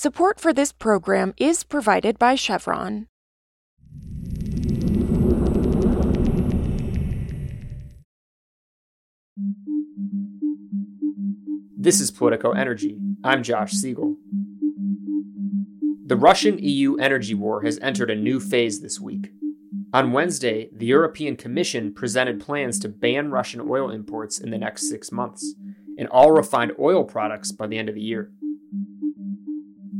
[0.00, 3.08] Support for this program is provided by Chevron.
[11.76, 12.96] This is Politico Energy.
[13.24, 14.14] I'm Josh Siegel.
[16.06, 19.32] The Russian EU energy war has entered a new phase this week.
[19.92, 24.88] On Wednesday, the European Commission presented plans to ban Russian oil imports in the next
[24.88, 25.56] six months
[25.98, 28.30] and all refined oil products by the end of the year.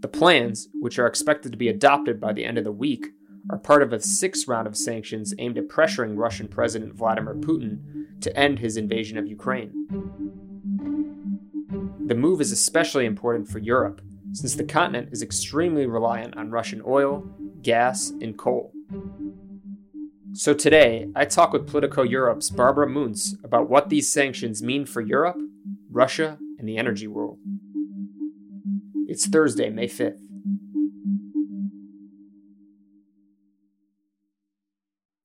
[0.00, 3.08] The plans, which are expected to be adopted by the end of the week,
[3.50, 8.20] are part of a sixth round of sanctions aimed at pressuring Russian President Vladimir Putin
[8.20, 9.72] to end his invasion of Ukraine.
[12.06, 14.00] The move is especially important for Europe,
[14.32, 17.24] since the continent is extremely reliant on Russian oil,
[17.62, 18.72] gas, and coal.
[20.32, 25.00] So today, I talk with Politico Europe's Barbara Moens about what these sanctions mean for
[25.00, 25.38] Europe,
[25.90, 27.38] Russia, and the energy world.
[29.10, 30.20] It's Thursday, May 5th.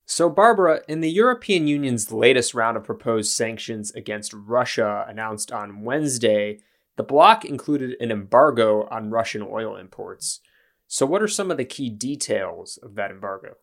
[0.08, 5.84] So, Barbara, in the European Union's latest round of proposed sanctions against Russia announced on
[5.84, 6.62] Wednesday,
[6.96, 10.40] the bloc included an embargo on Russian oil imports.
[10.88, 13.54] So, what are some of the key details of that embargo?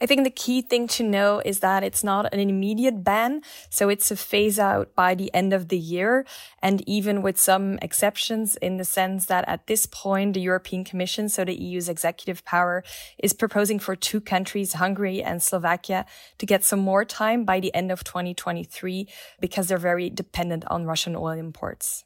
[0.00, 3.42] I think the key thing to know is that it's not an immediate ban.
[3.70, 6.26] So it's a phase out by the end of the year.
[6.60, 11.28] And even with some exceptions in the sense that at this point, the European Commission,
[11.28, 12.82] so the EU's executive power
[13.18, 16.06] is proposing for two countries, Hungary and Slovakia,
[16.38, 19.08] to get some more time by the end of 2023
[19.40, 22.04] because they're very dependent on Russian oil imports.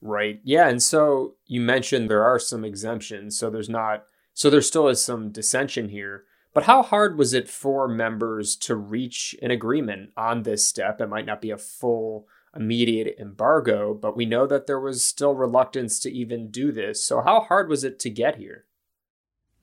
[0.00, 0.40] Right.
[0.44, 0.68] Yeah.
[0.68, 3.38] And so you mentioned there are some exemptions.
[3.38, 6.24] So there's not, so there still is some dissension here.
[6.56, 11.02] But how hard was it for members to reach an agreement on this step?
[11.02, 15.34] It might not be a full immediate embargo, but we know that there was still
[15.34, 17.04] reluctance to even do this.
[17.04, 18.64] So, how hard was it to get here?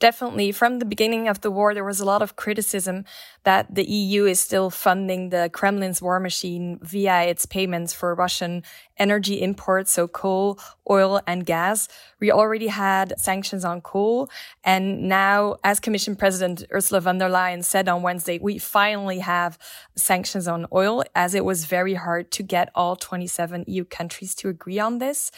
[0.03, 3.05] Definitely from the beginning of the war, there was a lot of criticism
[3.45, 8.63] that the EU is still funding the Kremlin's war machine via its payments for Russian
[8.97, 11.87] energy imports, so coal, oil, and gas.
[12.19, 14.29] We already had sanctions on coal.
[14.65, 19.57] And now, as Commission President Ursula von der Leyen said on Wednesday, we finally have
[19.95, 24.49] sanctions on oil as it was very hard to get all 27 EU countries to
[24.49, 25.31] agree on this.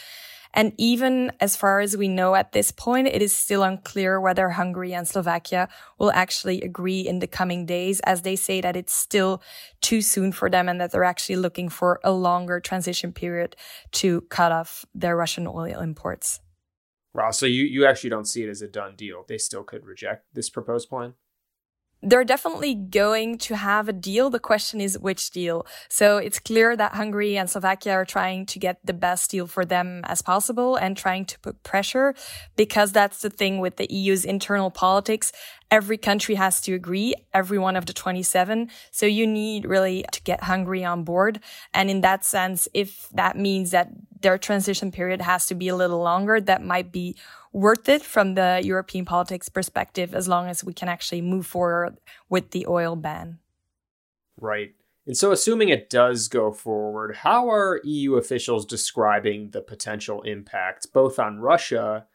[0.56, 4.48] And even as far as we know at this point, it is still unclear whether
[4.48, 5.68] Hungary and Slovakia
[5.98, 9.42] will actually agree in the coming days, as they say that it's still
[9.82, 13.54] too soon for them and that they're actually looking for a longer transition period
[13.92, 16.40] to cut off their Russian oil imports.
[17.12, 17.32] Wow.
[17.32, 19.26] So you, you actually don't see it as a done deal.
[19.28, 21.14] They still could reject this proposed plan?
[22.02, 24.30] They're definitely going to have a deal.
[24.30, 25.66] The question is which deal.
[25.88, 29.64] So it's clear that Hungary and Slovakia are trying to get the best deal for
[29.64, 32.14] them as possible and trying to put pressure
[32.54, 35.32] because that's the thing with the EU's internal politics.
[35.70, 38.70] Every country has to agree, every one of the 27.
[38.90, 41.40] So you need really to get Hungary on board.
[41.74, 43.90] And in that sense, if that means that
[44.20, 47.16] their transition period has to be a little longer, that might be
[47.52, 51.96] worth it from the European politics perspective as long as we can actually move forward
[52.28, 53.38] with the oil ban.
[54.38, 54.74] Right.
[55.06, 60.92] And so, assuming it does go forward, how are EU officials describing the potential impact,
[60.92, 62.06] both on Russia,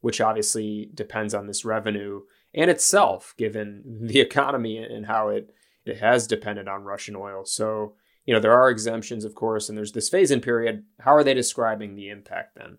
[0.00, 2.22] which obviously depends on this revenue,
[2.54, 5.50] and itself, given the economy and how it,
[5.84, 7.44] it has depended on Russian oil?
[7.44, 7.94] So,
[8.24, 10.84] you know, there are exemptions, of course, and there's this phase in period.
[11.00, 12.78] How are they describing the impact then?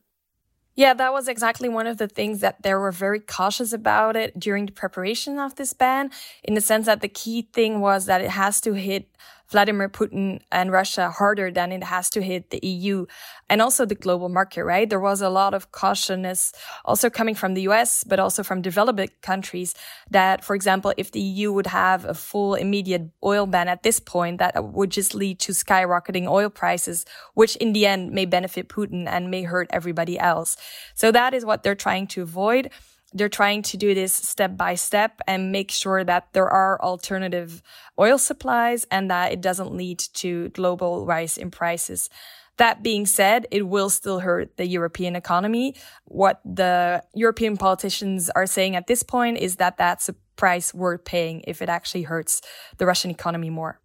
[0.75, 4.39] Yeah, that was exactly one of the things that they were very cautious about it
[4.39, 6.09] during the preparation of this ban,
[6.43, 9.09] in the sense that the key thing was that it has to hit
[9.51, 13.05] Vladimir Putin and Russia harder than it has to hit the EU
[13.49, 14.89] and also the global market, right?
[14.89, 16.53] There was a lot of cautiousness
[16.85, 19.73] also coming from the US, but also from developed countries
[20.09, 23.99] that, for example, if the EU would have a full immediate oil ban at this
[23.99, 28.69] point, that would just lead to skyrocketing oil prices, which in the end may benefit
[28.69, 30.57] Putin and may hurt everybody else.
[30.93, 32.69] So that is what they're trying to avoid
[33.13, 37.61] they're trying to do this step by step and make sure that there are alternative
[37.99, 42.09] oil supplies and that it doesn't lead to global rise in prices.
[42.57, 45.75] That being said, it will still hurt the European economy.
[46.05, 51.05] What the European politicians are saying at this point is that that's a price worth
[51.05, 52.41] paying if it actually hurts
[52.77, 53.79] the Russian economy more.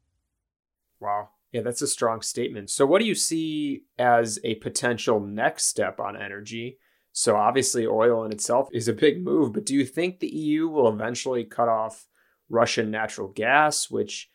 [1.00, 1.30] Wow.
[1.52, 2.68] Yeah, that's a strong statement.
[2.68, 6.78] So, what do you see as a potential next step on energy?
[7.16, 9.52] So obviously, oil in itself is a big move.
[9.52, 12.08] But do you think the EU will eventually cut off
[12.50, 14.28] Russian natural gas, which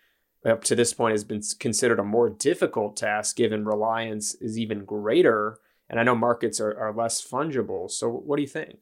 [0.45, 4.85] up to this point has been considered a more difficult task given reliance is even
[4.85, 5.59] greater
[5.89, 7.91] And I know markets are, are less fungible.
[7.91, 8.77] So, what do you think?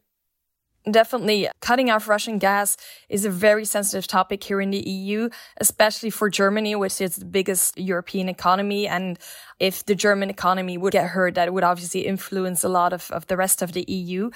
[0.89, 2.77] Definitely, cutting off Russian gas
[3.09, 7.25] is a very sensitive topic here in the EU, especially for Germany, which is the
[7.25, 8.87] biggest European economy.
[8.87, 9.19] And
[9.59, 13.27] if the German economy would get hurt, that would obviously influence a lot of, of
[13.27, 14.29] the rest of the EU.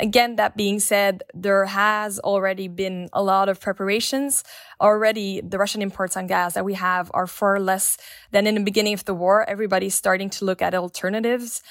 [0.00, 4.42] Again, that being said, there has already been a lot of preparations.
[4.80, 7.96] Already, the Russian imports on gas that we have are far less
[8.32, 9.48] than in the beginning of the war.
[9.48, 11.62] Everybody's starting to look at alternatives.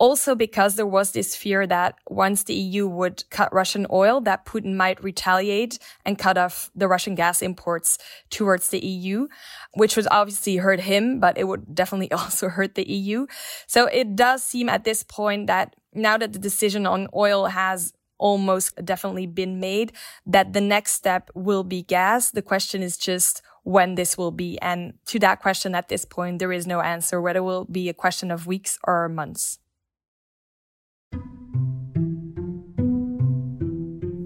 [0.00, 4.46] Also, because there was this fear that once the EU would cut Russian oil, that
[4.46, 7.98] Putin might retaliate and cut off the Russian gas imports
[8.30, 9.28] towards the EU,
[9.74, 13.26] which would obviously hurt him, but it would definitely also hurt the EU.
[13.66, 17.92] So it does seem at this point that now that the decision on oil has
[18.16, 19.92] almost definitely been made,
[20.24, 22.30] that the next step will be gas.
[22.30, 24.58] The question is just when this will be.
[24.62, 27.90] And to that question at this point, there is no answer, whether it will be
[27.90, 29.58] a question of weeks or months.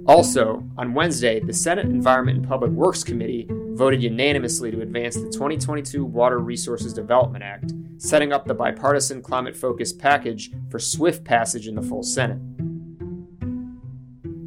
[0.07, 5.31] Also, on Wednesday, the Senate Environment and Public Works Committee voted unanimously to advance the
[5.31, 11.67] 2022 Water Resources Development Act, setting up the bipartisan climate focused package for swift passage
[11.67, 12.39] in the full Senate.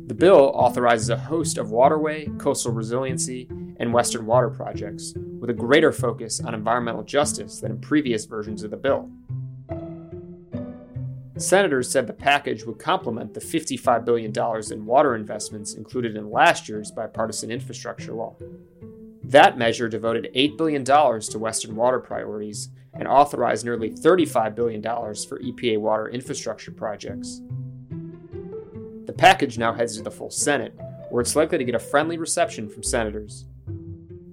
[0.08, 3.50] The bill authorizes a host of waterway, coastal resiliency,
[3.80, 8.62] and Western water projects, with a greater focus on environmental justice than in previous versions
[8.62, 9.10] of the bill.
[11.38, 14.34] Senators said the package would complement the $55 billion
[14.72, 18.36] in water investments included in last year's bipartisan infrastructure law.
[19.24, 25.40] That measure devoted $8 billion to Western water priorities and authorized nearly $35 billion for
[25.40, 27.42] EPA water infrastructure projects.
[29.06, 30.74] The package now heads to the full Senate,
[31.10, 33.46] where it's likely to get a friendly reception from senators.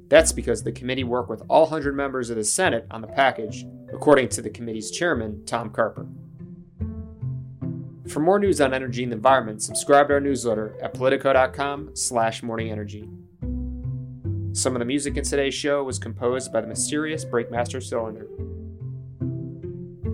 [0.08, 3.66] That's because the committee worked with all 100 members of the Senate on the package,
[3.92, 6.06] according to the committee's chairman, Tom Carper.
[8.08, 12.42] For more news on energy and the environment, subscribe to our newsletter at politico.com slash
[12.42, 13.08] morningenergy.
[14.56, 18.28] Some of the music in today's show was composed by the mysterious Breakmaster Cylinder.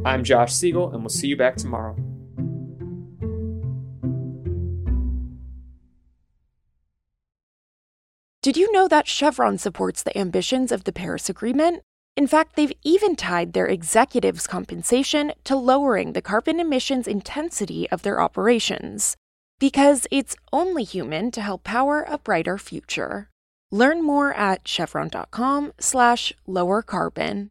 [0.07, 1.97] I'm Josh Siegel, and we'll see you back tomorrow.
[8.41, 11.83] Did you know that Chevron supports the ambitions of the Paris Agreement?
[12.21, 18.03] In fact, they've even tied their executives' compensation to lowering the carbon emissions intensity of
[18.03, 19.17] their operations.
[19.59, 23.31] Because it's only human to help power a brighter future.
[23.71, 27.49] Learn more at chevron.com slash lower carbon.